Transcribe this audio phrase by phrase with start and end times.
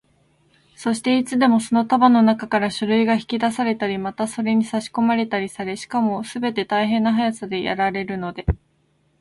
[0.75, 8.47] そして、いつでもその束のなかから書類が引き出されたり、またそれにさしこまれたりされ、しかもすべて大変な速さでやられるので、